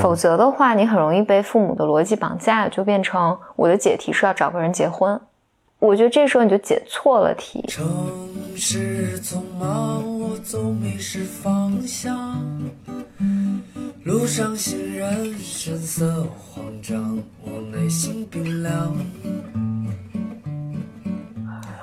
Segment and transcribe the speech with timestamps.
[0.00, 5.20] 否则的话，你很容易被父母的逻辑绑架，就变成我的解题是要找个人结婚。
[5.78, 7.64] 我觉得这时候你就解错了题。
[7.66, 7.84] 城
[8.54, 12.40] 市匆忙，我总迷失方向。
[14.04, 18.96] 路上行人神色慌张，我内心冰凉。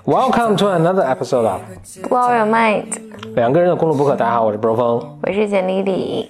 [0.06, 1.62] Welcome to another episode of
[2.10, 3.09] Blow Your Mind。
[3.36, 6.30] 两个人的公路博客，大家好，我是波峰，我是简丽丽。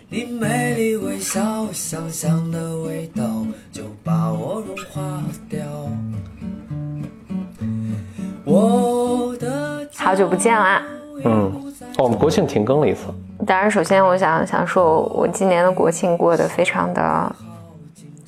[9.96, 10.82] 好久不见啦！
[11.24, 13.08] 嗯，我们国庆停更了一次。
[13.46, 17.36] 当然，首先我想想说，我今年的国庆过得非常的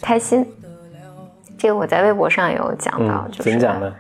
[0.02, 0.46] 开心。
[1.58, 3.94] 这个我在微博上有讲到，就是怎么讲的？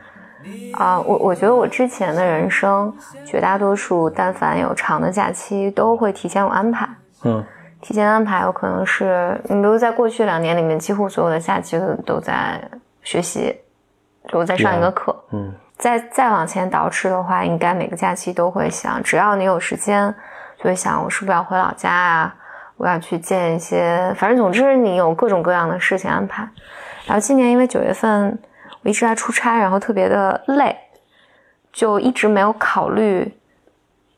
[0.74, 2.94] 啊，我我觉得我之前的人生，
[3.26, 6.88] 绝大多数但凡有长的假期，都会提前有安排。
[7.24, 7.44] 嗯，
[7.82, 12.62] 提前安排有可能是，你比如在过去两年里面，几乎所有的假期都在
[13.04, 13.56] 学习，
[14.32, 15.16] 我在上一个课。
[15.32, 20.14] 嗯，再再往前倒饬的话，应该每个假期都会想，只要你有时间，
[20.58, 22.36] 就会想我是不是要回老家啊？
[22.78, 26.48] 我要去见一些，反正总之你有各种各样的事情安排。
[27.06, 28.40] 然后今年因为九月份。
[28.84, 30.76] 我一直在出差，然后特别的累，
[31.72, 33.38] 就一直没有考虑，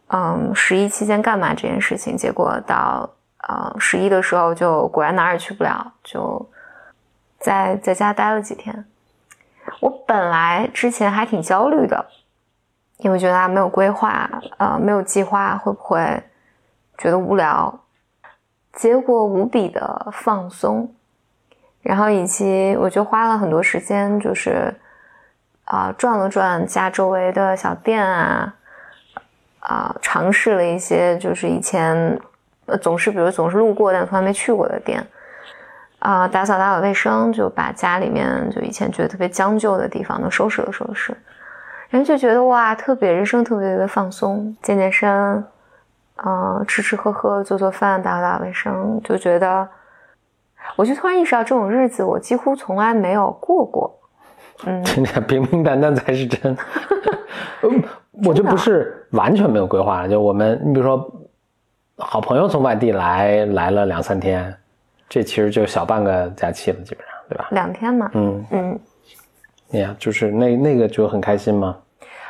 [0.07, 2.15] 嗯，十一期间干嘛这件事情。
[2.15, 3.09] 结果到
[3.47, 6.49] 呃十一的时候，就果然哪也去不了，就
[7.39, 8.85] 在在家待了几天。
[9.81, 12.05] 我本来之前还挺焦虑的，
[12.97, 16.23] 因为觉得没有规划，呃，没有计划，会不会
[16.97, 17.81] 觉得无聊？
[18.71, 20.93] 结果无比的放松。
[21.83, 24.73] 然后以及我就花了很多时间，就是
[25.65, 28.55] 啊转了转家周围的小店啊，
[29.59, 32.17] 啊尝试了一些就是以前
[32.67, 35.05] 呃总是比如总是路过但从来没去过的店，
[35.99, 41.13] 啊打扫打扫卫生，就把家里面就以前觉得特别将就的地方都收拾了收拾，
[41.89, 45.45] 然后就觉得哇特别人生特别的放松，健健身，
[46.23, 49.67] 嗯吃吃喝喝做做饭打扫打扫卫生，就觉得。
[50.75, 53.99] 我就突然意识到，这种日子我几乎从来没有过过。
[54.65, 56.55] 嗯，听起来平平淡淡才是真。
[57.63, 57.83] 嗯，
[58.25, 60.07] 我就不是完全没有规划。
[60.07, 61.11] 就我们，你比如说，
[61.97, 64.55] 好朋友从外地来，来了两三天，
[65.09, 67.47] 这其实就小半个假期了，基本上，对吧？
[67.51, 68.09] 两天嘛。
[68.13, 68.79] 嗯嗯。
[69.79, 71.77] 呀，就是那那个就很开心吗？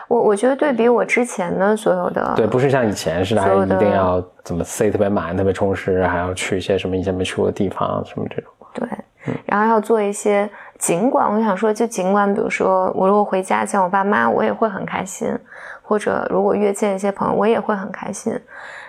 [0.07, 8.51] 我我觉得对比我之前的所有的，对，不是像以前似的，还一定要怎么塞特别满、特别充实，还要去一些什么以前没去过的地方，什么这种。
[8.73, 8.87] 对，
[9.45, 15.27] 然后要做一些，尽管我想说，就尽管比如说我如果回家见我爸妈，我也会很开心，
[15.81, 18.37] 或者如果约见一些朋友，我也会很开心，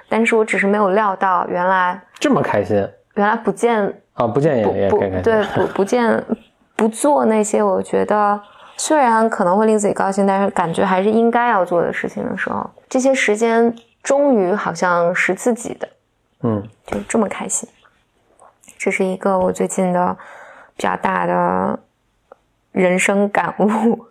[0.08, 2.76] 但是我只是没有料到原来这么开心，
[3.14, 6.24] 原来不见啊，不见也也开心，对，不不见
[6.76, 8.40] 不做那些，我觉得。
[8.76, 15.88] 虽然可能会令自己高兴，但是感觉还是应该要做的事情的时候，这些时间终于好像是自己的，
[16.42, 17.68] 嗯，就这么开心。
[18.76, 20.16] 这是一个我最近的
[20.76, 21.78] 比较大的
[22.72, 24.06] 人生感悟。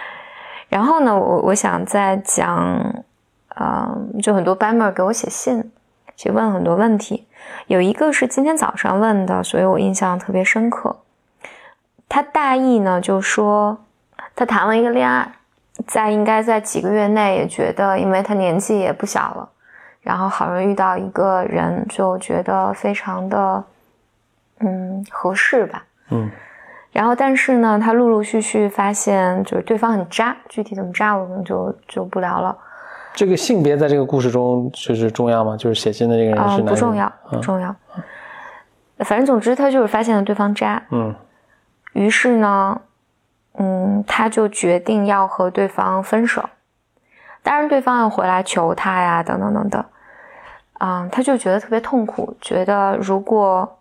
[0.70, 3.04] 然后呢，我我想再讲，
[3.60, 5.70] 嗯，就很多班妹给我写信，
[6.16, 7.26] 去问很多问题，
[7.66, 10.96] 有一个是今天早上问的，所以我印象特别深刻。
[12.08, 13.84] 他大意呢就说。
[14.38, 15.28] 他谈了一个恋爱，
[15.84, 19.48] 在应该在几个月内也觉得，因为他年纪也不小了，
[20.00, 23.64] 然后好容易遇到一个人，就觉得非常的，
[24.60, 26.30] 嗯，合适吧，嗯，
[26.92, 32.56] 然后但是呢，他陆陆续续发现，就是对方很渣，具体怎么渣，我们就就不聊了。
[33.14, 35.56] 这个性别在这个故事中就是重要吗？
[35.56, 36.66] 就是写信的这个人是男？
[36.66, 37.74] 不重要，不重要。
[38.98, 41.12] 反正总之，他就是发现了对方渣，嗯，
[41.94, 42.80] 于是呢。
[43.60, 46.48] 嗯，他就决定要和对方分手，
[47.42, 49.84] 当然对方要回来求他呀，等等等等。
[50.74, 53.80] 啊，他就觉得特别痛苦，觉得如果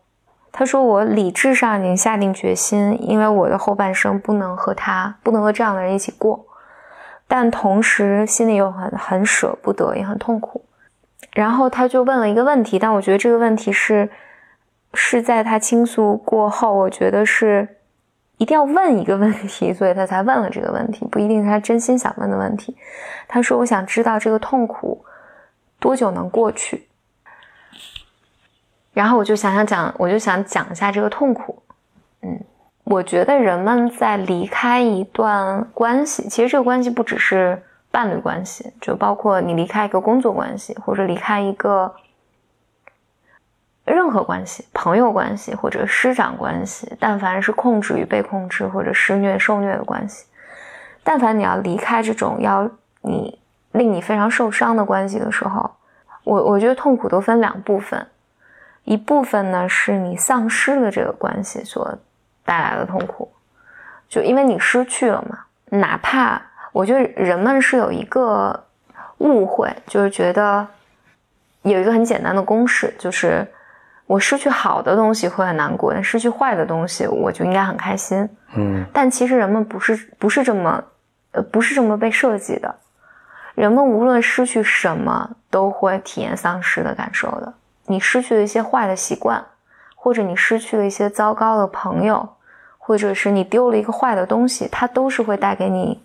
[0.51, 6.43] 他说我理智上已经下定决心，因为我的后半生不能和他，不能和这样的人一起过，
[7.27, 10.65] 但同时心里又很很舍不得，也很痛苦。
[11.33, 14.09] 然后他就问了一个问题，但我觉得这个问题是
[14.95, 17.76] 是在他倾诉过后，我觉得是。
[18.37, 22.75] 一定要问一个问题，所以他才问了这个问题，不一定是他真心想问的问题。
[23.27, 25.03] 他说：“我想知道这个痛苦
[25.79, 26.87] 多久能过去。”
[28.93, 31.61] 然后我就想想讲，我就想讲一下这个痛苦。
[32.21, 32.39] 嗯，
[32.83, 37.61] 我觉得人们在离开一段关系，其实这个关系不只是
[37.91, 41.93] 伴侣关系，就包括你离开一个工作关系，或者离开一个
[43.87, 50.25] 任何关系，朋友关系或者师长关系，但凡是控制与被控制或者施虐受虐的关系，
[51.05, 52.69] 但凡你要离开这种要
[53.01, 53.39] 你
[53.71, 55.71] 令你非常受伤的关系的时候，
[56.25, 58.05] 我我觉得痛苦都分两部分，
[58.83, 61.97] 一部分呢是你丧失了这个关系所
[62.43, 63.31] 带来的痛苦，
[64.09, 65.45] 就因为你失去了嘛，
[65.77, 66.41] 哪怕
[66.73, 68.65] 我觉得人们是有一个
[69.19, 70.67] 误会，就是觉得
[71.61, 73.47] 有一个很简单的公式，就是。
[74.07, 78.27] 我失去好的东西会很难过，但失去坏的东西我就应该很开心。
[78.55, 80.81] 嗯，但其实人们不是不是这么，
[81.33, 82.73] 呃，不是这么被设计的。
[83.53, 87.53] 人们无论失去什么，都会体验丧失的感受的。
[87.87, 89.43] 你失去了一些坏的习惯，
[89.95, 92.29] 或者你失去了一些糟糕的朋友，
[92.77, 96.01] 或者是你丢了一个坏的东西，它都是会带给你，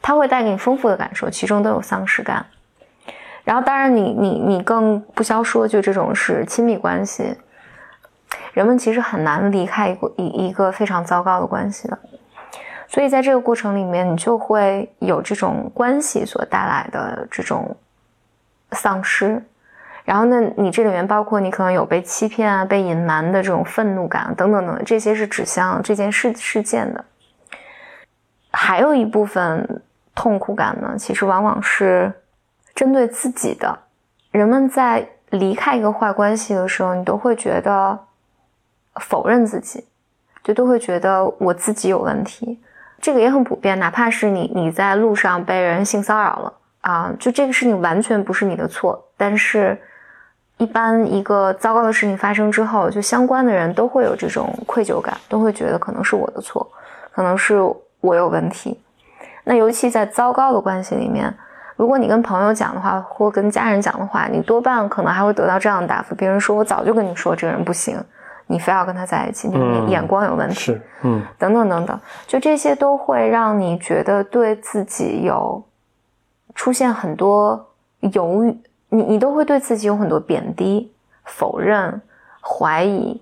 [0.00, 2.46] 它会带给你丰富的感受，其中都有丧失感。
[3.44, 7.36] 然后，当然，你你你更不消说，就这种是亲密关系，
[8.52, 11.98] 人们其实很难离开一个一一个非常糟糕的关系的，
[12.86, 17.76] 所以在这个过程里面，你就会有这种关系所带来的这种
[18.70, 19.42] 丧失。
[20.04, 27.04] 然后呢，你这里面包括你可能有被欺骗啊、被隐瞒的这种愤怒感等等等，这些是指向这件事事件的。
[28.52, 29.82] 还有一部分
[30.14, 32.12] 痛苦感呢，其实往往是。
[32.74, 33.78] 针对自己的，
[34.30, 37.98] 人们在离开一个坏关系的时候，你都会觉得
[38.96, 39.84] 否认自己，
[40.42, 42.60] 就都会觉得我自己有问题。
[43.00, 49.02] 这个也很普遍，哪怕是你你在路上被人性骚扰了啊，就这个事情完全不是你的错。
[49.16, 49.80] 但是，
[50.56, 56.66] 一般一个糟糕的事情发生之后，就相关的人都会有这种愧疚感，都会觉得可能是我的错，
[57.12, 57.58] 可能是
[58.00, 58.80] 我有问题。
[59.44, 61.34] 那尤其在糟糕的关系里面。
[61.82, 68.00] 如果你跟朋友讲的话，或跟家人讲的话，你多半可能还会得到这样的答复：别人说我早就跟你说这个人不行，
[68.46, 75.60] 你非要跟他在一起，你眼光有问题，是，嗯，等等等等，就这些都会让你觉得对自己有
[76.54, 77.68] 出现很多
[77.98, 78.56] 犹豫，
[78.90, 80.92] 你你都会对自己有很多贬低、
[81.24, 82.00] 否认、
[82.40, 83.20] 怀疑，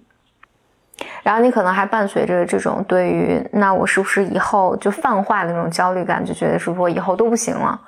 [1.23, 7.81] 然后你可能还伴随着这种对于那我是不是以后就泛化的那种焦虑感，就觉得是不是我以后都不行了。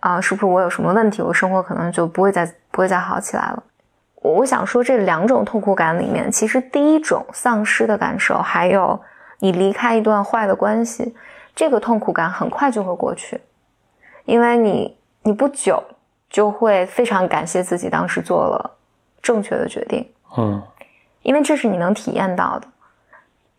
[0.00, 1.20] 啊，是不是我有什么问题？
[1.20, 3.62] 我生活可能就不会再不会再好起来了。
[4.22, 9.00] 我想说，这两种痛苦感里面，其实第一种丧失的感受，还有
[9.40, 11.14] 你离开一段坏的关系，
[11.54, 13.40] 这个痛苦感很快就会过去，
[14.24, 15.82] 因为你你不久
[16.30, 18.70] 就会非常感谢自己当时做了
[19.20, 20.08] 正确的决定。
[20.36, 20.62] 嗯，
[21.22, 22.68] 因为这是你能体验到的。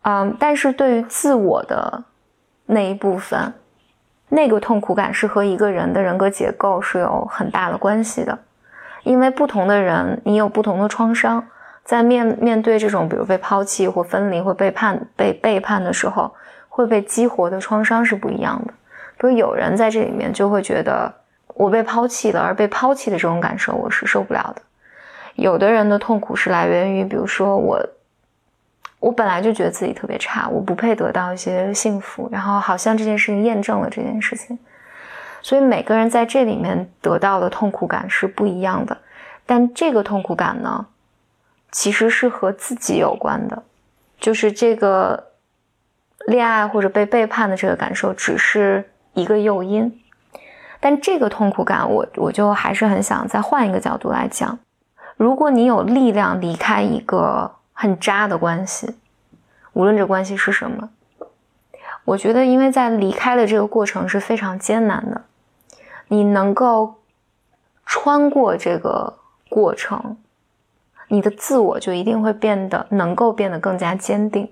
[0.02, 2.02] 嗯，但是对于自我的
[2.64, 3.52] 那一部分。
[4.32, 8.38] 那个痛苦感是和一个人的人格结构是有很大的关系的，
[9.02, 11.44] 因为不同的人，你有不同的创伤，
[11.84, 16.32] 在面面对这种比如被抛弃或分离或背叛被背叛的时候，
[16.68, 18.72] 会被激活的创伤是不一样的。
[19.18, 21.12] 比如有人在这里面就会觉得
[21.54, 24.62] 我被抛弃了，而被抛弃的这种感受我是受不了的。
[25.34, 27.84] 有的人的痛苦是来源于，比如说我。
[29.00, 34.58] 我本来就觉得自己特别差，我不配得到一些幸福，然后好像这件事情验证了这件事情，
[35.40, 38.94] 所以每个人在这里面得到的痛苦感是不一样的，
[39.46, 40.86] 但这个痛苦感呢，
[41.72, 43.62] 其实是和自己有关的，
[44.18, 45.28] 就是这个
[46.26, 49.98] 恋爱或者被背叛的这个感受只是一个诱因，
[50.78, 54.58] 但这个痛苦感，我我就还是很想再换一个角度来讲，
[55.16, 57.50] 如果你有力量离开一个。
[57.80, 58.94] 很渣的关系，
[59.72, 60.90] 无论这关系是什么，
[62.04, 65.22] 我觉得，因为在离开的这个过程是非常艰难的，
[66.08, 66.96] 你能够
[67.86, 69.14] 穿过这个
[69.48, 70.18] 过程，
[71.08, 74.50] 你的自我就一定会变得能够变得更加坚定，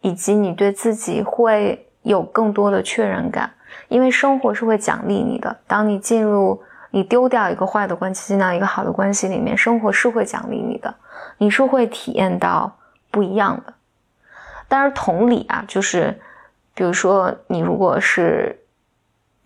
[0.00, 3.50] 以及你对自己会有更多的确认感，
[3.88, 5.56] 因为生活是会奖励你的。
[5.66, 10.94] 当你进入你丢掉一个坏的关系，进到一个好的关系里面，生活是会奖励你的。
[11.42, 12.76] 你是会体验到
[13.10, 13.72] 不一样的，
[14.68, 16.20] 但是同理啊，就是
[16.74, 18.60] 比如说你如果是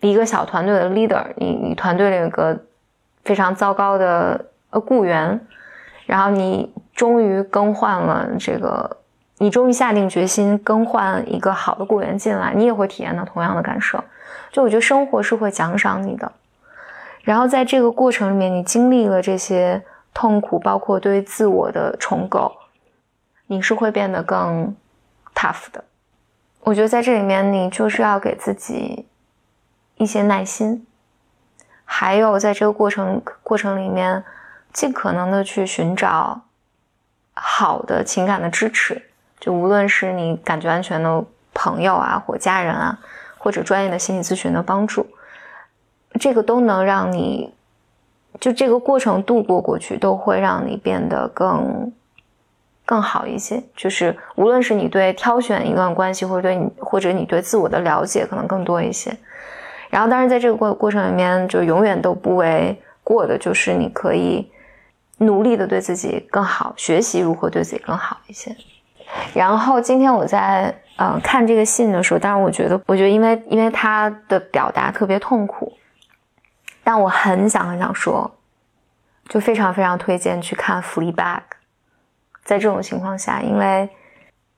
[0.01, 2.59] 一个小团队的 leader，你你团队里有个
[3.23, 5.39] 非常糟糕的呃雇员，
[6.05, 8.97] 然后你终于更换了这个，
[9.37, 14.03] 你终于下定决心更换一个好的雇员进来，你也会体验到同样的感受。
[14.51, 16.29] 就我觉得生活是会奖赏你的，
[17.23, 19.81] 然后在这个过程里面，你经历了这些。
[20.15, 22.55] 痛苦包括对自我的重构，
[23.47, 24.73] 你是会变得更
[25.35, 25.83] tough 的。
[26.61, 29.05] 我觉得在这里面，你就是要给自己
[29.97, 30.87] 一些耐心，
[31.83, 34.23] 还有在这个过程过程里面，
[34.71, 36.41] 尽可能的去寻找
[37.33, 42.97] 好的情感的支持，就无论是你感觉安全的朋友啊，或家人啊，
[43.37, 45.05] 或者专业的心理咨询的帮助，
[46.19, 47.53] 这个都能让你，
[48.39, 51.91] 就这个过程度过过去，都会让你变得更
[52.85, 53.61] 更好一些。
[53.75, 59.15] 就是无论是你对挑选一段关系，或者对你，或者你对自我的了解可能更多一些。
[59.89, 64.49] 然后，当然在这个过过程里面，就永远都不为过的，就是你可以。
[65.19, 68.53] 努力的对自己更好，学习如何对自己更好一些。
[69.33, 75.71] 然后今天我在呃看这个信的时候，当然我觉得，我觉得因为因为他的表达特别痛苦，
[76.85, 78.29] 但我很想很想说，
[79.27, 81.37] 就非常非常推荐去看《f l e e Bag》。
[82.43, 83.89] 在这种情况下，因为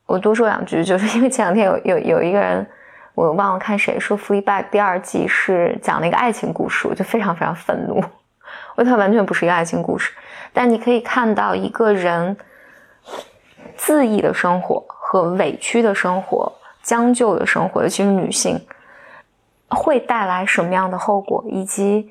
[0.05, 2.67] 我多说两句，就是因为前两天有有有一个人，
[3.15, 8.03] 我忘了看谁说《f l e e Bag》第二季是讲了一个爱情故事，我就非常非常愤怒，
[8.75, 10.11] 我觉得它完全不是一个爱情故事。
[10.51, 12.35] 但你可以看到一个人
[13.77, 16.51] 恣意的生活和委屈的生活、
[16.83, 18.59] 将就的生活，尤其是女性，
[19.69, 22.09] 会带来什么样的后果，以及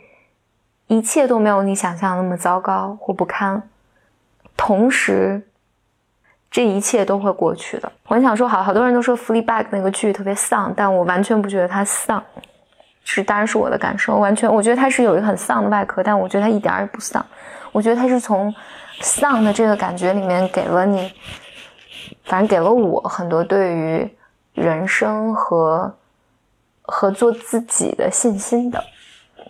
[0.87, 3.63] 一切都没有你想象那么糟糕或不堪。
[4.57, 5.43] 同时，
[6.51, 7.91] 这一切都会过去的。
[8.09, 12.23] 我很想说，好，好多人都说《freeback》那个剧特别丧，但我完全不觉得它丧，
[13.05, 17.25] 是当然是我的感受，完全我觉得它是有一个很丧的外壳，但我觉得它一点也不丧。
[17.73, 18.55] 我觉得它是从
[19.01, 21.13] 丧的这个感觉里面给了你，
[22.25, 24.11] 反正给了我很多对于
[24.55, 25.95] 人生和
[26.87, 28.83] 和做自己的信心的。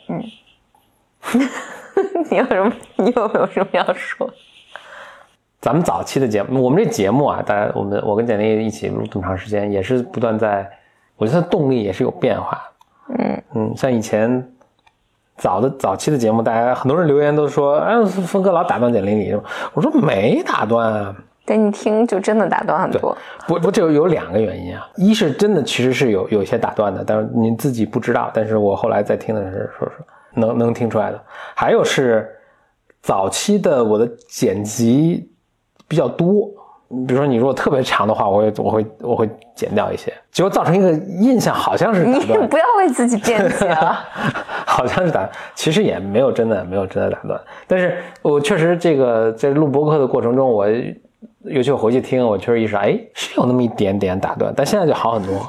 [0.09, 0.23] 嗯，
[2.31, 2.73] 你有什么？
[2.97, 4.28] 你有没有什么要说？
[5.61, 10.69] 咱们早期的节目，我们这节目啊，大家我们我跟简历一起录这么长时间，也是不断在，
[11.16, 12.62] 我觉得动力也是有变化。
[13.09, 14.52] 嗯嗯，像以前。
[15.38, 19.38] 早的早期的节目，大家很多人留言都说：“哎，峰哥老打断简历里。”
[19.75, 21.14] 我说：“没打断啊。”
[21.47, 23.17] 但你听就真的打断很多。
[23.47, 24.87] 不不，这有两个原因啊。
[24.97, 28.31] 一是真的其实是有有一些打断的，但是你自己不知道。
[28.35, 31.23] 但是我后来在听的时候说说能能听出来的。
[31.55, 32.29] 还有是
[33.00, 35.31] 早期的我的剪辑
[35.87, 36.50] 比较多。
[36.88, 43.99] 比如说，你如果特别长的话，我会我会我会剪掉一些，结果造成一个印象，好像是 你不要为自己辩解了，
[44.65, 50.65] 好像是打，其实也没有真的没有真的打断，但是我确实这个在录播客的过程中，我
[51.47, 55.49] 尤其我回去听，我确实意识到，哎，是有那么一点点打断，但现在就好很多。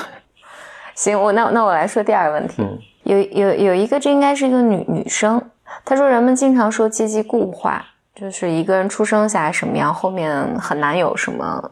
[0.94, 2.62] 行，我那那我来说第二个问题，
[3.04, 5.42] 有有有一个，这应该是一个女女生，
[5.84, 7.84] 她说人们经常说阶级固化。
[8.14, 10.30] 就是一个人出生下来什么样，后面
[10.60, 11.70] 很难有什么，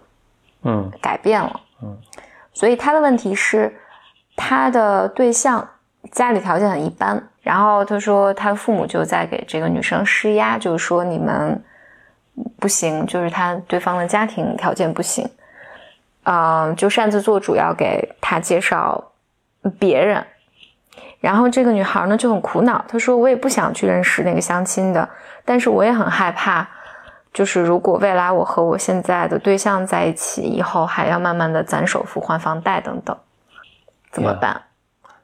[0.62, 1.94] 嗯，改变了，嗯，
[2.54, 3.70] 所以他的问题是，
[4.34, 5.68] 他的对象
[6.10, 11.62] 家里条件很一般，然后他说他父母就在给这个女生施压，就是说你们
[12.58, 15.28] 不行，就是他对方的家庭条件不行，
[16.24, 19.12] 嗯，就擅自做主要给他介绍
[19.78, 20.24] 别人。
[21.20, 25.06] 然后这个女孩呢就很苦恼，她说：“我也不想去认识那个相亲的，
[25.44, 26.66] 但是我也很害怕，
[27.30, 33.14] 就是如果未来我和我现在的对象在一起以后，还要慢慢的攒首付、还房贷等等，
[34.10, 34.58] 怎么办？”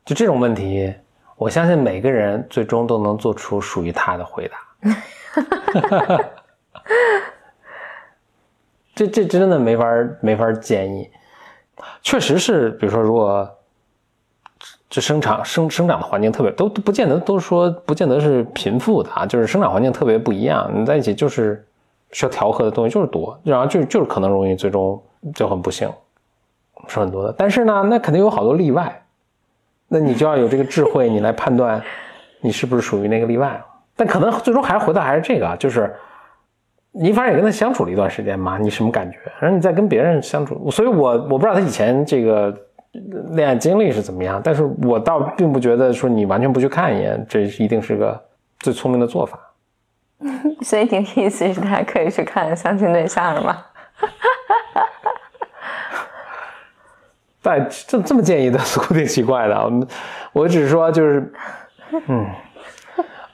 [0.04, 0.94] 就这种问题，
[1.36, 4.58] 我相信每个人最终都能做出属于他的回答。
[8.94, 9.86] 这这真的没法
[10.20, 11.10] 没法建议，
[12.02, 13.50] 确实是，比如说如果。
[14.88, 21.66] 这生长生生长的环境特别都不见得都说不见得是贫富的啊，就是生长环境特别不一样，你在一起就是
[22.12, 25.02] 需要调和的东西就是多，然后就就是可能容易最终
[25.34, 25.92] 就很不幸，
[26.86, 27.34] 是很多的。
[27.36, 29.04] 但是呢，那肯定有好多例外，
[29.88, 31.82] 那你就要有这个智慧，你来判断
[32.40, 33.60] 你是不是属于那个例外。
[33.96, 35.92] 但可能最终还是回到还是这个，就是
[36.98, 39.18] 你反正也跟他相处了一段时间嘛，你什么感觉？
[39.40, 42.54] 然后你再跟别人相处，所以我我不知道他以前这个。
[43.32, 44.40] 恋爱经历是怎么样？
[44.42, 48.18] 但是我倒并不觉得说你完全不去看一眼，这一定是个
[48.60, 49.38] 最聪明的做法。
[50.64, 53.58] 所以你的意思是，大家可以去看相亲对象了吗？
[57.42, 59.62] 但这这么建议的，似乎挺奇怪的。
[59.62, 59.86] 我们
[60.32, 61.30] 我只是说，就是
[62.08, 62.26] 嗯，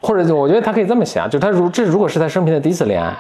[0.01, 3.17] 或者我觉得他可以这么想，就他如这如果是他生平的第一次恋爱，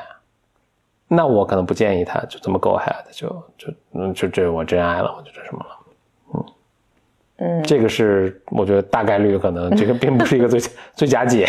[1.14, 3.28] 那我可能不建议他就这么 go ahead，就
[3.58, 5.78] 就嗯就这我真爱了，我就这什么了。
[7.36, 10.60] 嗯，这个是我觉得大概率可能这个并不是一个最
[10.94, 11.46] 最佳解。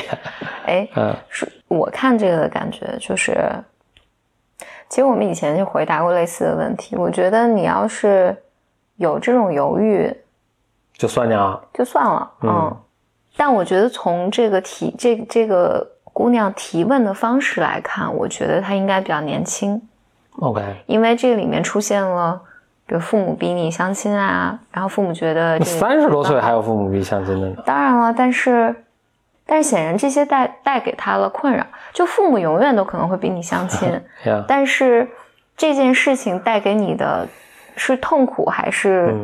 [0.65, 3.37] 哎，嗯，是我看这个的感觉就是，
[4.89, 6.95] 其实我们以前就回答过类似的问题。
[6.95, 8.35] 我觉得你要是
[8.95, 10.11] 有这种犹豫，
[10.93, 12.31] 就算了，就算了。
[12.41, 12.77] 嗯，
[13.37, 19.81] 但我觉得从这个体这这个姑娘提问的方式来看，我觉得她应该比较年轻。
[20.37, 22.39] OK，因为这里面出现了，
[22.85, 27.55] 比如父母逼你相亲啊，然后父母觉得三十多岁还有父母逼相亲的呢。
[27.65, 28.75] 当然了，但是，
[29.45, 31.65] 但是显然这些带带给他了困扰。
[31.91, 34.01] 就父母永远都可能会逼你相亲，
[34.47, 35.07] 但是
[35.57, 37.27] 这件事情带给你的
[37.75, 39.15] 是痛苦还是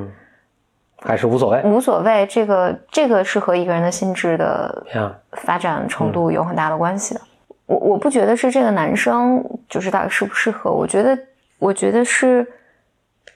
[1.02, 1.62] 还是无所谓？
[1.64, 4.86] 无所谓，这个这个是和一个人的心智的
[5.34, 7.22] 发展程度有很大的关系的。
[7.66, 11.18] 我我不觉得是这个男生就是到底适不适合，我觉得
[11.58, 12.46] 我觉得是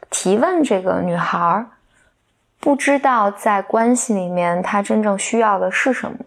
[0.10, 1.66] 提问这个女孩
[2.60, 6.18] 不知道在关系里面她真正需要的是什么。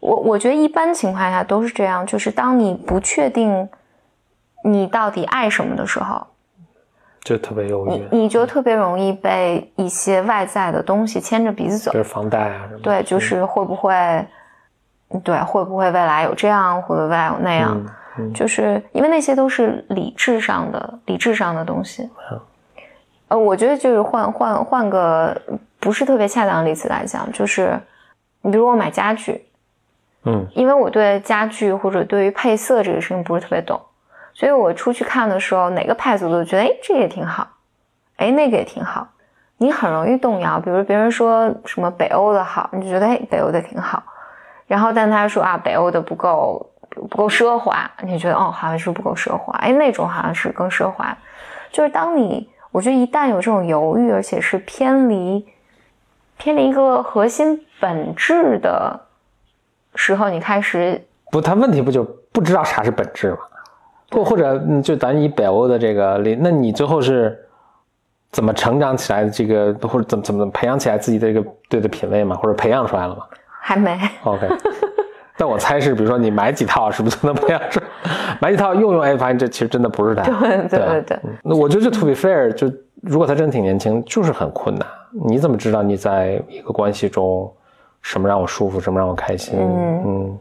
[0.00, 3.68] 我我觉得一般情况下都是这样，就是当你不确定
[4.64, 6.26] 你到底爱什么的时候，
[7.22, 12.80] 就特别犹豫，你你就特别容易被一些外在的东西牵着鼻子走，就是房贷啊什么。
[12.82, 14.26] 对，就是会不会。
[15.24, 17.84] 对，会不会未来有这样，会不会未来有那样？
[18.32, 22.08] 就是因为那些都是理智上的、理智上的东西。
[23.26, 25.36] 呃，我觉得就是换换换个
[25.80, 27.76] 不是特别恰当的例子来讲，就是
[28.42, 29.44] 你比如我买家具，
[30.26, 33.80] 嗯，因为我对家具或者对于配色这个事情不是特别懂，
[34.32, 37.46] 所以我出去看的时候，哪个牌子都觉得，哎，这个也挺好，
[38.16, 39.08] 哎，那个也挺好。
[39.58, 44.02] 你很容易动摇，比如别人说什么北欧的好，你就觉得，哎，北欧的挺好。
[44.66, 51.14] 然后，但他说啊，北欧的不够不够奢华，你觉得哦，好像是不够奢华，哎，那种好像是更奢华。
[51.70, 55.46] 就是当你，我觉得一旦有这种犹豫，而且是偏离
[56.38, 58.98] 偏离一个核心本质的
[59.96, 63.38] 时候，你开始不，他问题不就不知道啥是本质吗？
[64.10, 67.38] 或或者就咱以北欧的这个例，那你最后是
[68.32, 69.30] 怎么成长起来的？
[69.30, 72.36] 这个或者怎么怎么培养起来自己的一个对的品味嘛？
[72.36, 73.22] 或者培养出来了吗？
[73.60, 74.48] 还没 OK，
[75.36, 77.80] 但我猜是，比如说你买几套，是不是就能培养出？
[78.40, 80.22] 买几套用用，哎，发现这其实真的不是他。
[80.22, 81.18] 对对对对。
[81.42, 84.86] 那我觉得这 to be fair，就如果他真的挺年轻，就是很困难。
[85.24, 87.52] 你怎么知道你在一个关系中，
[88.00, 89.58] 什么让我舒服，什么让我开心？
[89.60, 90.38] 嗯嗯，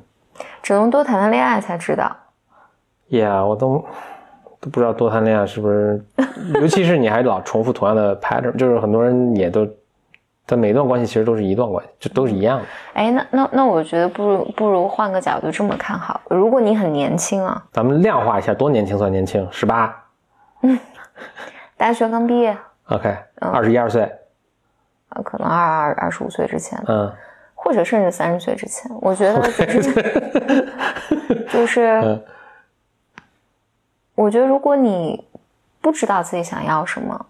[0.64, 2.16] 只能多谈谈恋爱才知道。
[3.10, 3.86] Yeah，我都
[4.60, 6.04] 都不知道多谈恋爱是不是，
[6.62, 9.68] 尤其是你还老重复同样的 pattern，就是很多人也都。
[10.52, 12.66] 但每段关系其实都是一段关系，就都是一样的。
[12.94, 16.20] 哎，那那那，我觉得不如不如换个角度这么看好。
[16.28, 19.48] 如果你很年轻啊，咱们量化一下，多年轻算年轻？
[19.52, 19.96] 十八，
[20.64, 20.80] 嗯，
[21.78, 22.58] 大学刚毕业。
[22.88, 24.02] OK，二十一二岁，
[25.10, 27.14] 啊，可能二二二十五岁之前，嗯，
[27.54, 29.40] 或者甚至三十岁之前，我觉得
[31.54, 32.20] 就是，
[34.20, 35.24] 我觉得如果你
[35.80, 37.26] 不知道自己想要什么。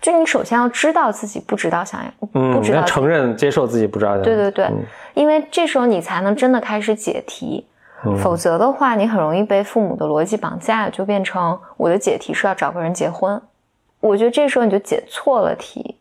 [0.00, 4.16] 就你首先要知道自己不知道想要，不知道承认接受自己不知道。
[4.18, 4.70] 对对对，
[5.14, 7.66] 因为这时候你才能真的开始解题，
[8.22, 13.42] 否则的话，你很容易被父母的逻辑绑架，就变成我的解题是要找个人结婚。
[13.98, 15.96] 我觉得这时候你就解错了题，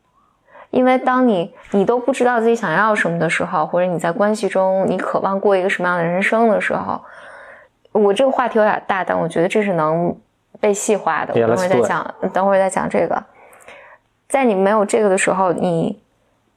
[0.70, 7.02] 因为当你你都不知道自己想要什么的时候，或者你在关系中你渴望过一个什么样的人生的时候，
[7.92, 10.16] 我这个话题有点大，但我觉得这是能
[10.60, 11.34] 被细化的。
[11.34, 13.22] 等会儿再讲，等会儿再讲这个。
[14.30, 16.02] 在你没有这个的时候，你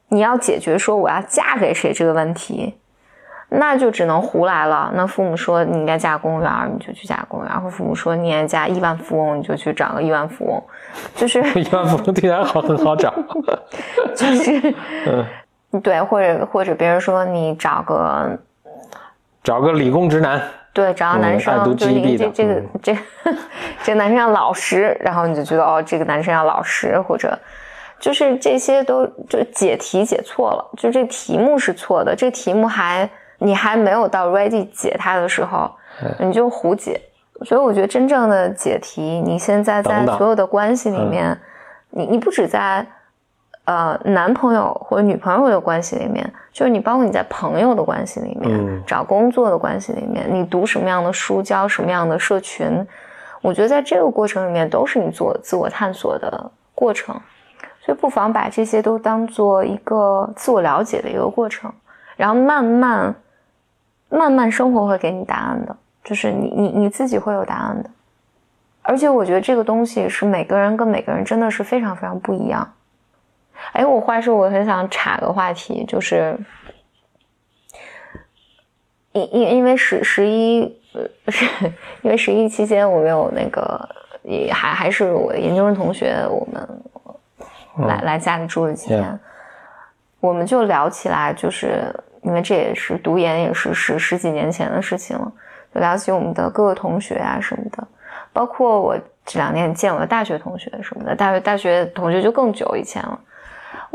[0.07, 2.77] 你要解决说我要嫁给谁这个问题，
[3.49, 4.91] 那就只能胡来了。
[4.95, 10.63] 那父母说你应该嫁公务员，你就去嫁公务员；或父母说你应该嫁亿万富翁，你就去找个亿万富翁。
[11.15, 13.13] 就是 亿万富翁听起来好很好找，
[14.15, 14.73] 就是
[15.71, 18.39] 嗯，对，或者或者别人说你找个
[19.43, 20.41] 找个理工直男。
[20.75, 22.97] 对，找到男生就是你这这个这
[23.81, 27.39] 这个男生要老实，然后你就觉得哦，这个男生要老实，或者
[27.97, 35.71] 就是这些都就解题解错了，就这题目是错的，这题目还你还没有到 ready 解它的时候，
[36.19, 36.99] 你就胡解。
[37.45, 41.39] 所以我觉得真正的解题，你现在在所有的关系里面，
[41.91, 42.85] 你你不止在。
[43.65, 52.85] 呃，男朋友或者女朋友的关系里面，就是你包括你在朋友的关系里面，找工作的关系里面，你读什么样的书，交什么样的社群，
[53.41, 57.19] 我觉得在这个过程里面都是你做自我探索的过程，
[57.81, 61.73] 所以不妨把这些都当做一个自我了解的一个过程，
[62.15, 63.15] 然后慢慢
[64.09, 67.89] 慢慢生活会给你答案的，就是你你你自己会有答案的，
[68.83, 72.71] 而且我觉得这个东西是每个人跟每个人真的是非常非常不一样。
[73.73, 76.37] 哎，我话说，我很想插个话题，就是，
[79.11, 81.45] 因因因为十十一，呃，是
[82.01, 83.89] 因为十一期间我们有那个，
[84.23, 89.19] 也还还是我的研究生同学，我们来来家里住了几天，
[90.19, 95.31] 我们就聊起来，就是因为这也是读研也是十十几年前的事情了，
[95.73, 97.85] 就聊起我们的各个同学啊什么的，
[98.31, 103.19] 包括我这两年见我的大学同学什么的，大学大学同学就更久以前了。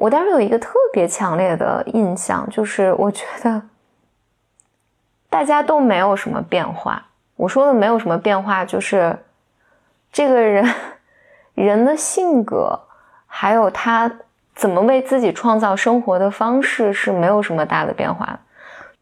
[0.00, 3.60] 我当时有一个特别强烈的印象，就是我觉得
[5.28, 7.04] 大家都没有什么变化。
[7.36, 9.14] 我说的没有什么变化，就是
[10.10, 10.74] 这个人
[11.52, 12.80] 人的性格，
[13.26, 14.10] 还有他
[14.54, 18.40] 怎么为自己创造生活的方式是没有什么大的变化。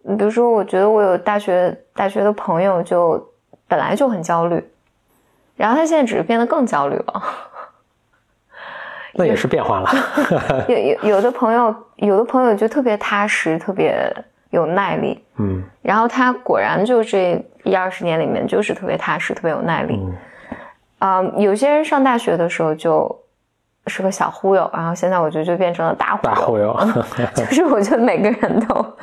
[0.02, 3.24] 你比如说，我觉得我有大学大学的朋友，就
[3.68, 4.68] 本来就很焦虑，
[5.54, 7.22] 然后他现在只是变得更焦虑了。
[9.18, 9.90] 那也是变化了。
[10.68, 13.94] 有有有的朋友，有的朋友就特别踏实，特别
[14.50, 15.22] 有耐力。
[15.36, 20.00] 嗯，然后他果然就这一二十年里面就是特别踏实，特别有耐力。
[21.00, 23.24] 啊，有些人上大学的时候就
[23.86, 26.34] 是个小忽悠，然后现在我觉得就变成了大忽悠。
[26.34, 26.76] 大忽悠，
[27.34, 28.96] 就是我觉得每个人都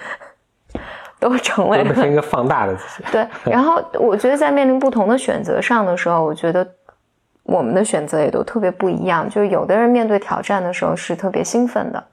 [1.19, 3.09] 都成为了一个放大的自己。
[3.11, 6.65] 对，然后我觉得在面临不同的选择上的时候，我觉得。
[7.45, 12.03] 我们的选择也都特别不一样，就是有的人面对挑战的时候是特别兴奋的，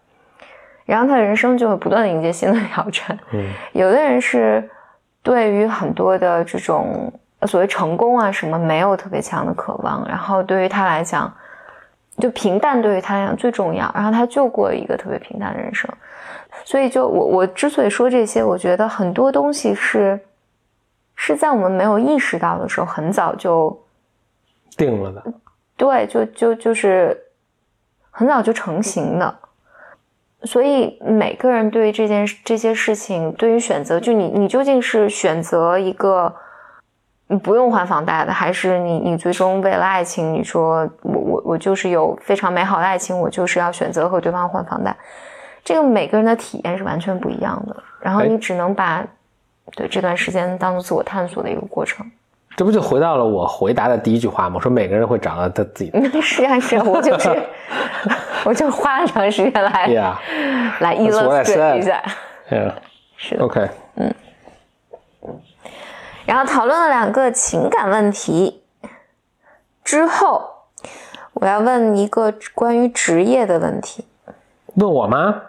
[0.85, 3.18] 然后他的人生就会不断的迎接新的挑战。
[3.33, 4.68] 嗯， 有的人是
[5.23, 7.11] 对于很多的这种
[7.47, 11.33] 所谓成功啊什么没有特别强的渴望，然后对于他来讲，
[12.18, 15.90] 就平淡对于他来讲最重要，然后他就过一个特别平淡的人生。
[16.62, 20.21] 所以就我我之所以说这些，我觉得很多东西是
[21.16, 23.79] 是在我们没有意识到的时候，很早就。
[24.77, 25.25] 定了的，
[25.77, 27.17] 对，就就就是
[28.11, 29.39] 很早就成型的，
[30.45, 36.35] 所以每个人对于这件这些事情，对于选择，就你你究竟是选择一个
[37.29, 44.97] 你不用还房贷的，还是你你最终为了爱情，你说我我我就是有非常美好的爱情，我就是要选择和对方还房贷，
[45.65, 49.07] 这个每个人的体验是完全不一样的，然后你只能把
[49.77, 52.11] 对这段时间当做自我探索的一个过程。
[52.55, 54.57] 这不就回到了我回答的第一句话吗？
[54.57, 56.21] 我说每个人会找到他自己的。
[56.21, 57.43] 是啊是啊，我就是，
[58.45, 59.87] 我就花了长时间来
[60.81, 62.03] 来 illustrate 一下。
[62.51, 62.75] Yeah，
[63.17, 63.45] 是的。
[63.45, 64.15] OK，嗯。
[66.27, 68.62] 然后讨论了两个情感问题
[69.83, 70.51] 之后，
[71.33, 74.07] 我要问一个关于职业的问题。
[74.75, 75.41] 问我吗？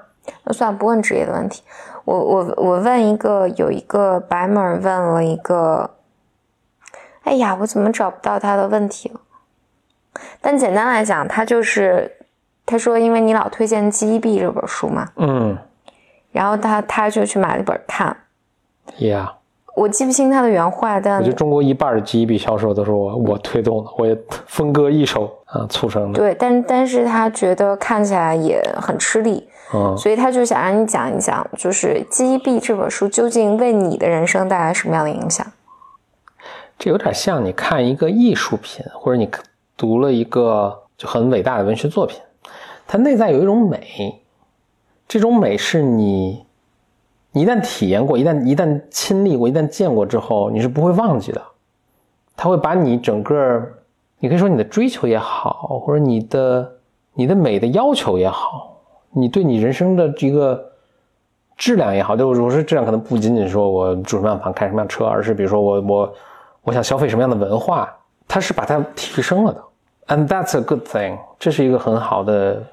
[0.45, 1.63] 那算了，不问职业的问题。
[2.05, 5.89] 我我我问一个，有一个白门问了一个。
[7.23, 9.19] 哎呀，我怎么找不到他的问题了？
[10.41, 12.11] 但简单来讲，他就是
[12.65, 15.57] 他说，因为你老推荐《记忆币》这本书嘛，嗯，
[16.31, 18.15] 然后他他就去买了一本看。
[18.99, 19.29] Yeah，
[19.75, 26.19] 我记不清他的原话，但我觉得中国一半的《记忆币》销售都是我我推动的，我也分割一手啊促成的。
[26.19, 35.47] 对，但但是他觉得看起来也很吃力，嗯，所以他就想让你讲一讲，就是《记忆币》这本书究竟为你的人生带来什么样的影响。
[36.83, 39.29] 这有点像你看一个艺术品，或者你
[39.77, 42.19] 读了一个就很伟大的文学作品，
[42.85, 44.21] 它内在有一种美，
[45.07, 46.45] 这种美是你
[47.31, 51.41] 你一旦体验过、一旦一旦亲历过、一旦见过之后，你是不会忘记的。
[52.35, 53.65] 它会把你整个，
[54.19, 56.69] 你可以说你的追求也好，或者你的
[57.13, 60.61] 你的美的要求也好，你对你人生的这个
[61.55, 66.13] 质量也好，就我说质量可能不仅仅说我住什么样房、开什么样车，而是比如说我我。
[66.63, 67.93] 我想消费什么样的文化，
[68.27, 69.61] 它是把它提升了的
[70.07, 72.63] ，and that's a good thing，这是一个很好的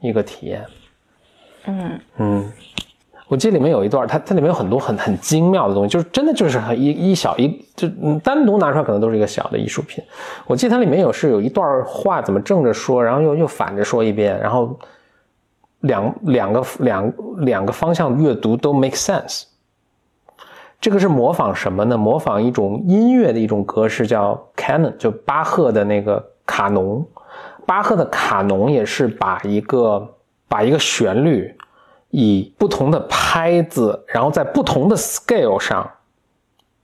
[0.00, 0.64] 一个体验。
[1.64, 2.52] 嗯嗯，
[3.28, 7.88] 我记得里面有一段，它它里面有很多很很精妙的东西，就是真的就是很一一小一就
[8.22, 10.04] 单独拿出来可能都是一个小的艺术品。
[10.46, 14.78] 我记得它里面有是有一段话怎么正着说，然后又又反着说一遍，然后
[15.80, 19.44] 两两个两两个方向阅读都 make sense。
[20.80, 21.96] 这个是模仿什么呢？
[21.96, 27.06] 模仿一种音乐的一种格式，叫 canon，就巴赫的那个卡农。
[27.66, 30.16] 巴赫的卡农也是把一个
[30.48, 31.54] 把一个旋律
[32.08, 35.88] 以不同的拍子，然后在不同的 scale 上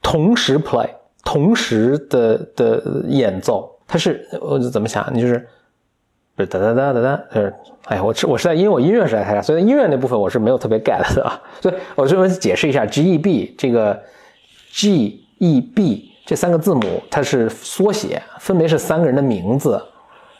[0.01, 0.89] 同时 play，
[1.23, 3.69] 同时的的演奏。
[3.87, 5.09] 它是我怎么想？
[5.11, 5.47] 你就是不是
[6.45, 7.23] 哒哒哒哒哒？
[7.33, 7.53] 就是
[7.85, 11.41] 哎呀，我是我是在因为我音乐是在太差，所以音乐那部分我是没有特别 get 的啊。
[11.61, 13.99] 所以我这边解释一下，G E B 这个
[14.71, 19.81] G E B 这三个字母它是缩写，分别是三个人的名字。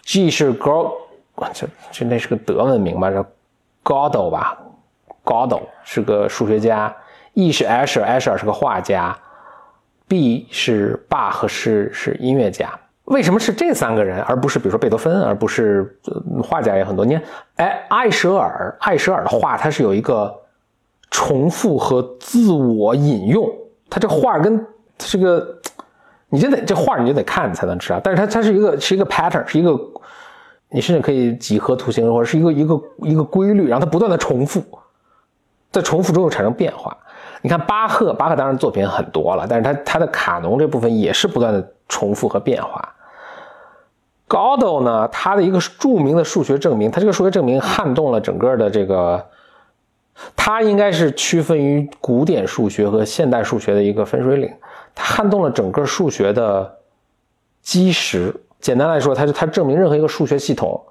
[0.04, 0.92] G 是 Gro，
[1.54, 3.26] 这这那是个德文名吧，叫
[3.84, 4.58] Godel 吧
[5.24, 6.96] ，Godel 是个数学家。
[7.34, 9.18] E 是 Asher，Asher 是个画家。
[10.08, 12.74] B 是 Bach 是是音乐家。
[13.08, 15.98] 为什么是这三个人，而不是比如说贝多芬，而不是
[16.44, 17.06] 画家也很多？
[17.06, 17.24] 你看，
[17.56, 20.34] 哎，艾舍尔，艾舍尔的画它是有一个
[21.10, 23.50] 重复和自我引用。
[23.90, 24.66] 它这画跟
[24.98, 25.58] 这个，
[26.28, 28.02] 你就得这画你就得看才能知道。
[28.04, 29.80] 但是它它是一个是一个 pattern，是一个
[30.70, 34.62] 你甚至可以几何图形或者是一个一个一个规律，然后它不断的重复，
[35.72, 36.96] 在重复中又产生变化。
[37.42, 42.94] 你看巴赫，巴赫当然作品很多了，但是他他的卡农这部分也是不断的重复和变化。
[44.28, 49.26] Godel 呢，他的一个著名的数学证明，他这个数学证明撼动了整个的这个，
[50.36, 54.54] 他应该是区分于古典数学和现代数学的一个分水岭，
[54.94, 56.78] 他撼动了整个数学的
[57.62, 58.36] 基石。
[58.60, 60.82] 简单来说，他就他证明任何一个数学系统，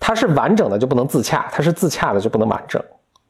[0.00, 2.82] 它是完整的就不能自洽，它是自洽的就不能完整。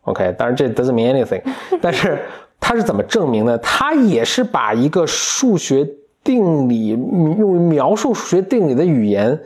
[0.02, 1.42] OK，当然这 doesn't mean anything，
[1.82, 2.24] 但是
[2.58, 3.58] 他是怎么证明呢？
[3.58, 5.86] 他也是把一个数学。
[6.24, 9.40] 定理用描述数学定理的语言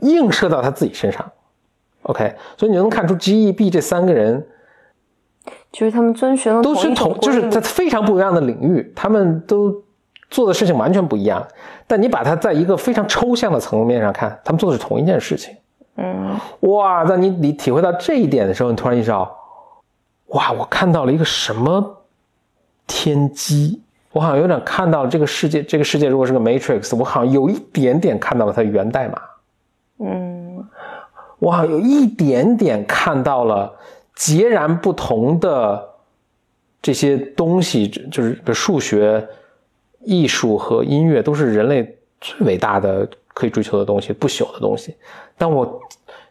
[0.00, 1.24] 映射到他自己身上
[2.02, 4.46] ，OK，所以你能看出 G、E、B 这三个人，
[5.70, 9.82] 就是他们遵循了都是同，就是在非常不一样的领域，他们都
[10.28, 11.46] 做的事情完全不一样。
[11.86, 15.54] 但你把它在一个非常抽象的层面上看，他们做的是同一件事情。
[15.96, 19.34] 嗯，哇，当你你体会到这一点的时候，你突然意识到，
[20.26, 22.02] 哇，我看到了一个什么
[22.86, 23.80] 天机。
[24.16, 29.20] 我好像有点看到了这个世界，这个世界如果是个 matrix，我好像有一点点看到了它的源代码。
[29.98, 30.66] 嗯，
[31.38, 33.70] 我好像有一点点看到了
[34.14, 35.86] 截然不同的
[36.80, 39.22] 这些东西，就是数学、
[40.00, 44.96] 艺术和音乐都是人类最伟大的可以追求的东西，不朽的东西。
[45.36, 45.78] 但我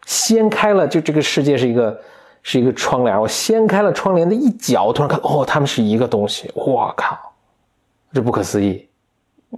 [0.06, 2.00] 掀开了，就这个世界是一个
[2.42, 7.16] 是一个窗帘，我掀开了窗帘的一角，突然看，哦，他们是一个东西，我靠！
[8.16, 8.88] 这不可思议，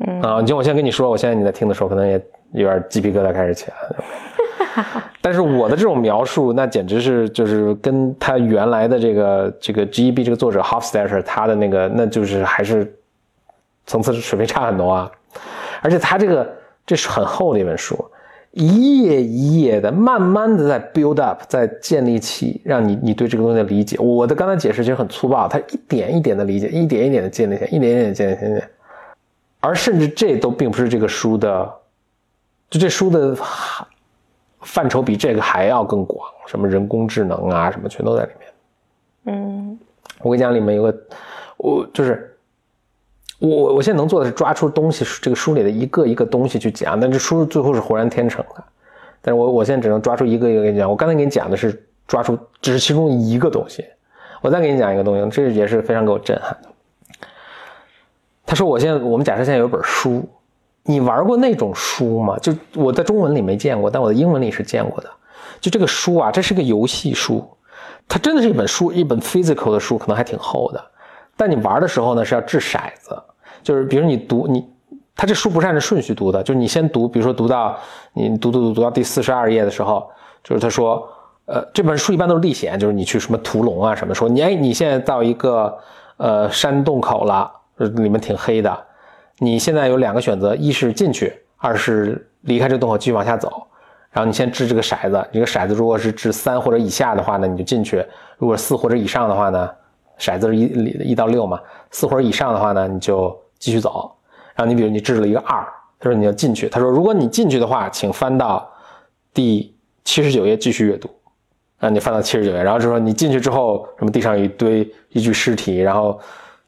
[0.01, 5.03] 嗯啊，就我先跟你说，我现在你在听的时候，可能也有点鸡皮疙瘩开始起来了。
[5.23, 12.93] 但是我的这种描述，那简直是就是跟他原来的这个这个 G E B 这个作者 Hofstadter 他的那个，那就是还是
[13.87, 15.11] 层次水平差很多啊。
[15.81, 16.53] 而且他这个
[16.85, 17.97] 这是很厚的一本书。
[18.53, 23.97] 一页一页的，慢慢的在 build up，在建立起让你你对这个东西的理解。
[23.99, 28.69] 我的刚才解释其实很粗暴，它一点一点的理解，一点一点的建立起来，一点一点建立起来。
[29.61, 31.73] 而甚至这都并不是这个书的，
[32.71, 33.37] 就这书的
[34.63, 39.37] 范畴比这个还要更广，什么人工智能啊，什么全都在里面。
[39.37, 39.79] 嗯，
[40.21, 40.99] 我跟你讲，里面有个，
[41.59, 42.28] 我就是。
[43.39, 48.65] 我我我现在能做的是抓出东西，这个书里的一个一个东西去讲，但这书最后是浑然天成的。
[49.21, 50.89] 但是我我现在只能抓出一个一个给你讲。
[50.89, 53.85] 我刚才给你讲的是抓出只是其中一个东西，
[54.41, 56.69] 我再给你讲一个东西，这也是非常给我震撼的。
[58.47, 60.27] 他说：“我现在我们假设现在有本书，
[60.85, 62.39] 你玩过那种书吗？
[62.39, 65.11] 就我在中文里没见过，但我的英文里是见过的。
[65.61, 67.47] 就这个书啊，这是个游戏书，
[68.09, 70.83] 它真的是一本书，一本 physical 的书，可能还挺厚的。
[71.39, 73.19] 但你玩的时候呢，是要掷骰子。”
[73.63, 74.67] 就是比如你读你，
[75.17, 77.77] 他这书不是按照顺序读的，就是你先读，比如说读到
[78.13, 80.09] 你读读读读到第四十二页的时候，
[80.45, 81.07] 就是他说，
[81.47, 85.77] 呃，这本书一般都是历险，就是你去什么屠龙啊什么，说你哎你现在到一个
[86.19, 88.79] 呃山洞口了，里面挺黑的，
[89.39, 93.67] 你现在有两个选择，一是进去，二是离开这洞口继续往下走，
[94.11, 98.01] 然后你先掷这个骰子，这个骰子如果是掷三或者以下的话呢，你就进去；
[98.39, 99.69] 如果四或者以上的话呢，
[100.19, 103.37] 骰子是一一到六嘛，四或者以上的话呢，你就。
[103.61, 104.09] 继续走，
[104.55, 105.67] 然后你比如你掷了一个二，
[105.99, 108.71] 他说你要进去，他说如果你进去的话，请翻到
[109.35, 111.11] 第七十九页继续阅读，
[111.81, 116.21] 啊，你翻到七十九页，然后就说你进去之后，什么地上一堆一具尸体，然后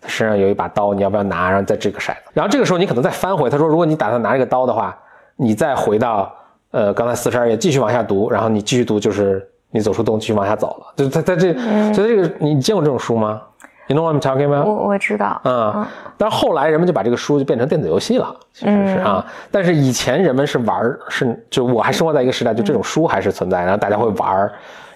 [0.04, 1.48] 身上有一把刀，你要不要拿？
[1.48, 4.98] 然后再掷个骰子，然后这个时候你可能再翻回，他说如果你打算拿这个刀的话，
[5.36, 6.34] 你再回到
[6.72, 11.54] 呃刚才四十二页继续往下读，然后你继续读就是你走出洞继续往下走了，就他他这，
[11.94, 13.40] 所以这个你见过这种书吗？
[13.86, 14.62] 你懂我们 talking 吗？
[14.64, 15.84] 我我知道，嗯，
[16.16, 19.26] 但是后来人们就把这个书就变成电子游戏了，其实是啊。
[19.50, 24.48] 但是以前人们是玩，是就我还生活在一个时代，就这种书还是存在，然后大家会玩，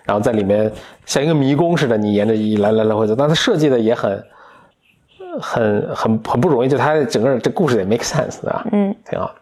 [0.05, 0.71] 然后在里面
[1.07, 3.17] 像一个迷宫似的，你沿着一来来来回走。
[3.17, 4.25] 但它设计的也很
[5.41, 9.35] 很很很不容易，就它整个这故事也 make sense 的，嗯，挺好。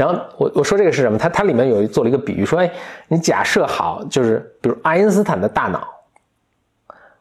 [0.00, 1.18] 然后我我说这个是什么？
[1.18, 2.70] 它它里面有做了一个比喻，说哎，
[3.08, 5.86] 你假设好，就是比如爱因斯坦的大脑，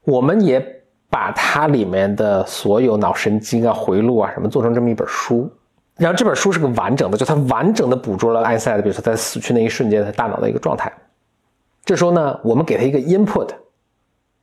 [0.04, 0.76] 我们也。
[1.12, 5.52] 把它里面的所有脑神经啊、回路啊什么做成这么一本书，
[5.96, 10.94] 然后这本书是个完整的，就它完整的捕捉了爱因斯坦的，比如说在死去那一瞬间他大脑的一个状态。
[11.84, 13.48] 这时候呢，我们给他一个 input，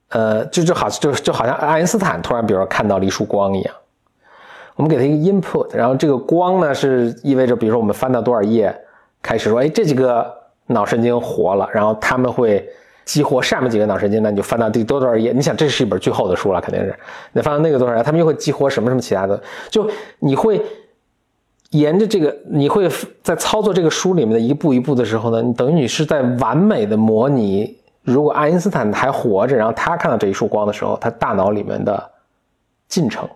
[0.09, 3.73] 呃，就就好就就好像爱因斯坦突然比如说看到了一束光一样，
[4.77, 8.75] 我们给它一个 input，然后这个光呢是意味着，比如说我们翻到多少页
[9.23, 10.31] 开始说，哎，这几个
[10.67, 12.69] 脑神经活了，然后他们会
[13.05, 15.33] 激活上面几个脑神经，那你就翻到第多少页。
[15.33, 16.95] 你想，这是一本巨厚的书了，肯定是。
[17.33, 20.61] 你翻到那个多少页，他们又会激活什么什么其他的，就你会
[21.71, 22.87] 沿着这个，你会
[23.23, 32.11] 在操作这个书里面的一步一步的时候呢，等于你是在完美的模拟，如果爱因斯坦还活着，然后他看到这一束光的时候，他大脑里面的
[32.89, 33.27] 进程。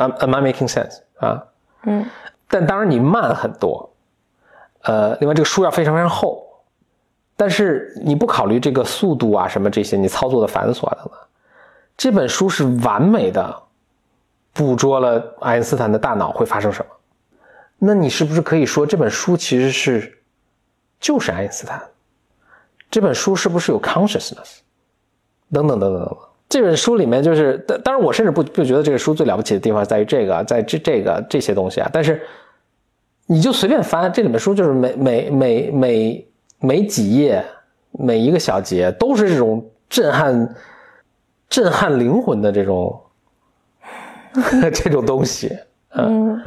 [0.00, 1.00] Am Am I making sense？
[1.18, 1.44] 啊，
[1.82, 2.06] 嗯，
[2.48, 3.92] 但当然你慢很多。
[4.82, 6.46] 呃，另外这个书要非常非常厚。
[7.36, 11.12] 但是你不考虑这个速度啊，什么这些，你操作的繁琐等等，
[11.96, 13.62] 这本书是完美的
[14.52, 16.90] 捕捉了爱因斯坦的大脑会发生什么。
[17.78, 20.22] 那你是不是可以说这本书其实是
[20.98, 21.82] 就是爱因斯坦？
[22.90, 24.58] 这本书是不是有 consciousness？
[25.52, 26.18] 等等等等等等。
[26.50, 31.88] 这本书里面就是，当然我甚至不不觉得这个书最了不起的地方在于这个，在这这个这些东西啊。
[31.90, 32.20] 但是
[33.24, 36.26] 你就随便翻，这里面书就是每每每每。
[36.62, 37.42] 每几页，
[37.92, 40.54] 每一个小节都是这种震撼、
[41.48, 43.00] 震撼灵魂的这种
[44.70, 45.56] 这种东西，
[45.94, 46.38] 嗯，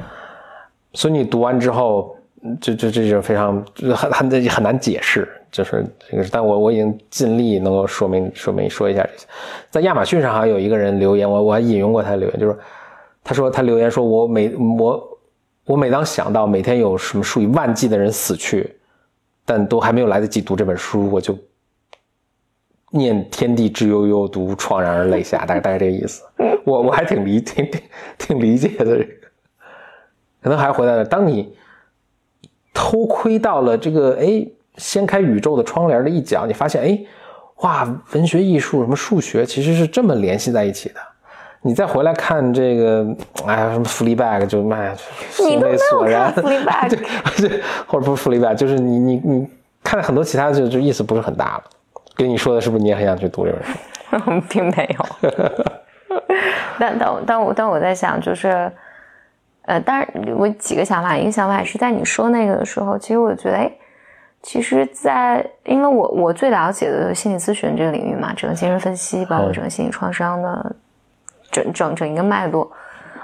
[0.94, 2.16] 所以你读完之后，
[2.62, 6.26] 就就这就非常很很很难解释，就是这个。
[6.30, 9.26] 但我我已经尽力能够说明说明说一下这些。
[9.72, 12.58] 在亚马逊上还有一个人留言，我我还引用过他的留言，就是
[13.24, 15.20] 他说他留言说，我每我
[15.64, 18.76] 我每当想到每天有什么数以万计的人死去。
[19.46, 21.38] 但都还没有来得及读这本书，我就
[22.92, 26.24] 念“天地之悠悠，独怆然而泪下”，大概大概这个意思。
[26.64, 27.82] 我我还挺理挺挺
[28.18, 29.06] 挺理解的。
[30.42, 31.04] 可能还回来了。
[31.04, 31.54] 当你
[32.74, 37.00] 偷窥到了这个哎，掀开宇宙的窗帘的一角，你发现哎，
[37.58, 40.96] 哇，文学艺术什么数学其实是这么联系在一起的。
[41.66, 43.08] 你再回来看这个，
[43.46, 44.94] 哎呀，什么 f l e b a g 就卖，
[45.30, 46.30] 心泪索然。
[46.32, 49.50] f l e b a g 对， 或者不是 f l e b a g 就是你你你
[49.82, 51.64] 看了很多其他的，就就意思不是很大了。
[52.16, 54.42] 跟你说的是不是你也很想去读这本书？
[54.50, 55.32] 并没有。
[56.78, 58.70] 但但但我但我在想，就是，
[59.62, 63.72] 呃，当然我几个想法，一个想法是在你说那个的时候，其实我觉得，哎，
[64.44, 70.76] 其实，在因为我我最了解的心理咨询这个领域嘛，整个精神分析，包括整个心理创伤的。
[71.52, 72.72] 整整整一个脉络，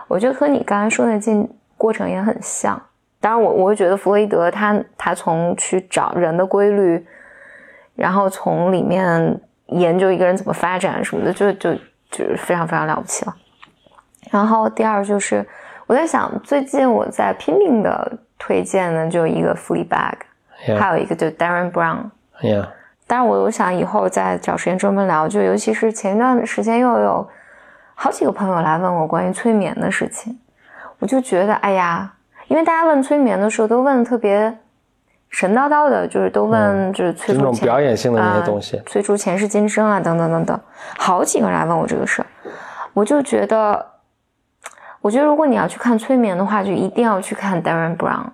[0.07, 2.79] 我觉得和你刚才说的进过程也很像。
[3.19, 7.03] 当然，我我会觉得弗洛伊德他他从去找人的规律，
[7.95, 11.73] 然后从里面研究一个人怎么发展什么的，就就
[12.11, 13.35] 就是非常非常了不起了。
[14.29, 15.43] 然后第二就是，
[15.87, 19.75] 我在想，最近我在拼命的推荐的就一个 f
[20.67, 22.09] e e 还有一个就 Darren Brown。
[22.41, 22.67] Yeah。
[23.07, 27.29] 当然，我我想以后再找时间专门聊，就尤其是前一段时间又有。
[28.01, 30.39] 好几个朋友来问我关于催眠的事情，
[30.99, 32.13] 我就觉得，哎呀，
[32.47, 34.57] 因为大家问催眠的时候都问的特别
[35.29, 40.57] 神叨叨的，就是都问就是催出表演性的那些东西，催出前世今生啊，等等等等。
[40.97, 42.25] 好几个人来问我这个事儿，
[42.93, 43.85] 我就觉得，
[45.01, 48.27] 我觉得如果你要去看催眠的话，就一定要去看 Darren Brown。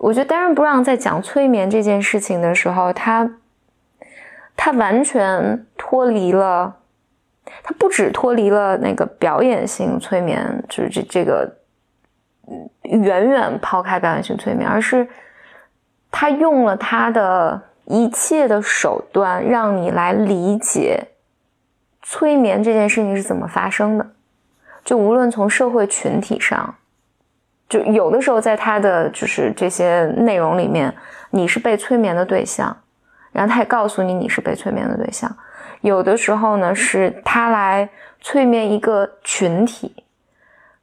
[0.00, 3.30] 我觉得 Darren Brown 在讲催眠这件事情的时候，他
[4.56, 6.76] 他完全脱离了。
[7.62, 11.56] 他不止脱离了那个表演性催眠，就是这这个，
[12.82, 15.06] 远远抛开表演性催眠，而是
[16.10, 21.08] 他用了他的一切的手段，让你来理解
[22.02, 24.06] 催眠这件事情是怎么发生的。
[24.84, 26.76] 就无论从社会群体上，
[27.70, 30.92] 就有的时候在他的就是这些内容里面，
[31.30, 32.76] 你是被催眠的对象，
[33.30, 35.34] 然后他也告诉你你是被催眠的对象。
[35.80, 37.88] 有的时候呢，是他来
[38.20, 40.04] 催眠一个群体，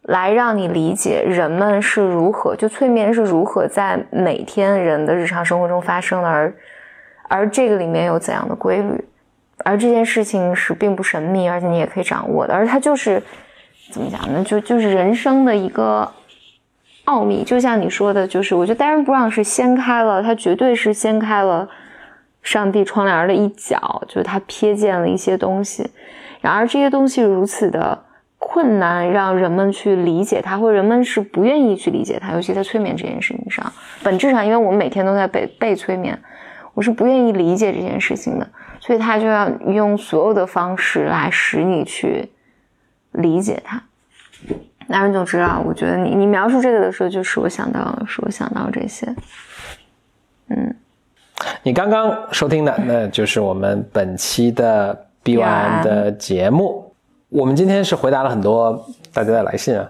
[0.04, 6.56] 来让你理解人们是如何，就催眠是如何在每天人的日常生活中发生的，而
[7.28, 9.06] 而这个里面有怎样的规律，
[9.66, 13.22] 而这件事情是并不神秘，而且你也可以掌握的，而它就是
[13.92, 14.42] 怎么讲呢？
[14.44, 16.10] 就就是人生的一个
[17.08, 21.68] 奥秘，就像你说的，就是我觉得 Darren Brown 是掀开了，他绝对是掀开了。
[22.44, 25.90] 上帝窗帘的一角，就是他瞥见了一些东西，
[26.40, 28.06] 然而这些东西如此的
[28.38, 33.70] 困难，让人们去理解它，或人们是不愿意去理解它，尤其在催眠这件事情上，
[34.02, 36.18] 本质上，因为我每天都在被被催眠，
[36.74, 38.48] 我是不愿意理解这件事情的，
[38.80, 42.32] 所以他就要用所有的方式来使你去
[43.12, 43.84] 理解它。
[44.88, 49.06] 男人就知道，我觉得你你描述这个的时候，就是我想到，是我想到这些，
[50.50, 50.76] 嗯。
[51.62, 56.92] 你刚刚收听的，那就是我们本期的 BYM 的节目。
[57.30, 59.88] 我们今天是回答了很多大家的来信啊。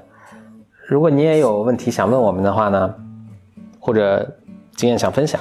[0.88, 2.94] 如果你也有问题想问我们的话呢，
[3.80, 4.28] 或者
[4.76, 5.40] 经验想分享，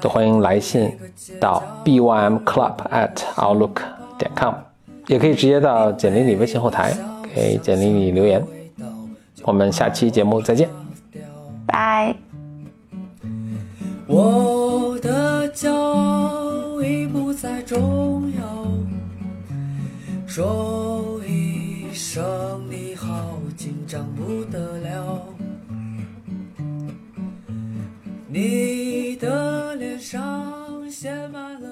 [0.00, 0.90] 都欢迎来信
[1.38, 3.82] 到 b y m club at outlook
[4.18, 4.54] 点 com，
[5.06, 6.92] 也可以直接到简历里微信后台
[7.34, 8.44] 给简历里留言。
[9.44, 10.70] 我们下期节目再见，
[11.66, 12.16] 拜。
[14.06, 18.66] 我的骄傲已不再重要，
[20.26, 22.24] 说一声
[22.70, 25.22] 你好，紧张不得了。
[28.28, 31.68] 你的脸上写满了